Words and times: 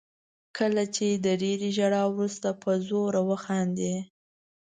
کله 0.57 0.83
چې 0.95 1.07
د 1.25 1.27
ډېرې 1.41 1.69
ژړا 1.77 2.03
وروسته 2.09 2.49
په 2.61 2.71
زوره 2.87 3.21
وخاندئ. 3.29 3.95